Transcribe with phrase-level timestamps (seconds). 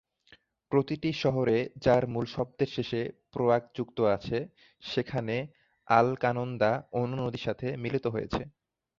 [0.71, 3.01] প্রতিটি শহরে যার মূল শব্দের শেষে
[3.33, 4.37] প্রয়াগ যুক্ত আছে,
[4.83, 5.35] সেখানে
[5.87, 8.41] অলকানন্দা অন্য নদীর সাথে মিলিত হয়েছে।